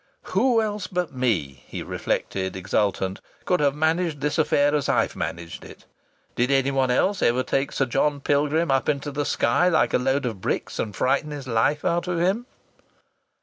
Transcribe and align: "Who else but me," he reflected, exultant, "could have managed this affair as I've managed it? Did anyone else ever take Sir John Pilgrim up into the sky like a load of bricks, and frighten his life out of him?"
"Who 0.33 0.63
else 0.63 0.87
but 0.87 1.13
me," 1.13 1.63
he 1.67 1.83
reflected, 1.83 2.55
exultant, 2.55 3.21
"could 3.45 3.59
have 3.59 3.75
managed 3.75 4.19
this 4.19 4.39
affair 4.39 4.73
as 4.73 4.89
I've 4.89 5.15
managed 5.15 5.63
it? 5.63 5.85
Did 6.35 6.49
anyone 6.49 6.89
else 6.89 7.21
ever 7.21 7.43
take 7.43 7.71
Sir 7.71 7.85
John 7.85 8.19
Pilgrim 8.19 8.71
up 8.71 8.89
into 8.89 9.11
the 9.11 9.25
sky 9.25 9.67
like 9.69 9.93
a 9.93 9.99
load 9.99 10.25
of 10.25 10.41
bricks, 10.41 10.79
and 10.79 10.95
frighten 10.95 11.29
his 11.29 11.47
life 11.47 11.85
out 11.85 12.07
of 12.07 12.17
him?" 12.19 12.47